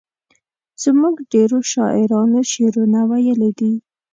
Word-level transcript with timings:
زموږ 0.83 1.15
ډیرو 1.33 1.59
شاعرانو 1.71 2.39
شعرونه 2.51 2.99
ویلي 3.11 3.51
دي. 3.59 3.73